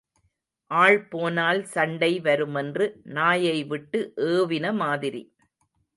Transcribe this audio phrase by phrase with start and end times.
[0.71, 4.13] ஆள் போனால் சண்டை வருமென்று நாயை விட்டு
[4.31, 5.23] ஏவின மாதிரி.